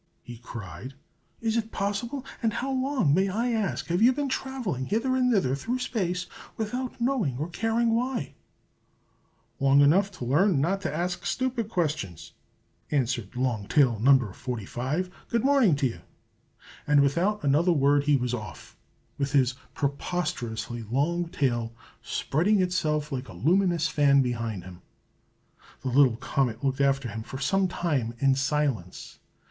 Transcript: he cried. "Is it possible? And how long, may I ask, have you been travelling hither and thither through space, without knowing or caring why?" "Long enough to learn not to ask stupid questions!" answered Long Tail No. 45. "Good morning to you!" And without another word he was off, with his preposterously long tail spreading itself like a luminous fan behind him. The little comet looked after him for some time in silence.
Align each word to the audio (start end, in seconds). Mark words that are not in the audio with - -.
he 0.23 0.39
cried. 0.39 0.95
"Is 1.41 1.57
it 1.57 1.71
possible? 1.71 2.25
And 2.41 2.53
how 2.53 2.71
long, 2.71 3.13
may 3.13 3.29
I 3.29 3.51
ask, 3.51 3.85
have 3.89 4.01
you 4.01 4.11
been 4.13 4.29
travelling 4.29 4.87
hither 4.87 5.15
and 5.15 5.31
thither 5.31 5.53
through 5.53 5.77
space, 5.77 6.25
without 6.57 6.99
knowing 6.99 7.37
or 7.37 7.47
caring 7.49 7.93
why?" 7.93 8.33
"Long 9.59 9.79
enough 9.81 10.09
to 10.13 10.25
learn 10.25 10.59
not 10.59 10.81
to 10.81 10.91
ask 10.91 11.27
stupid 11.27 11.69
questions!" 11.69 12.31
answered 12.89 13.35
Long 13.35 13.67
Tail 13.67 13.99
No. 13.99 14.17
45. 14.33 15.11
"Good 15.29 15.45
morning 15.45 15.75
to 15.75 15.85
you!" 15.85 16.01
And 16.87 17.01
without 17.01 17.43
another 17.43 17.71
word 17.71 18.05
he 18.05 18.17
was 18.17 18.33
off, 18.33 18.75
with 19.19 19.33
his 19.33 19.53
preposterously 19.75 20.81
long 20.81 21.27
tail 21.29 21.73
spreading 22.01 22.59
itself 22.59 23.11
like 23.11 23.27
a 23.29 23.33
luminous 23.33 23.87
fan 23.87 24.23
behind 24.23 24.63
him. 24.63 24.81
The 25.81 25.89
little 25.89 26.17
comet 26.17 26.63
looked 26.63 26.81
after 26.81 27.07
him 27.09 27.21
for 27.21 27.37
some 27.37 27.67
time 27.67 28.15
in 28.17 28.33
silence. 28.33 29.19